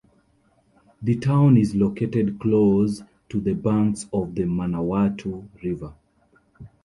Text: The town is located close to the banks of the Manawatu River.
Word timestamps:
The 1.03 1.15
town 1.17 1.57
is 1.57 1.75
located 1.75 2.39
close 2.39 3.03
to 3.29 3.39
the 3.39 3.53
banks 3.53 4.07
of 4.11 4.33
the 4.33 4.45
Manawatu 4.45 5.47
River. 5.61 5.93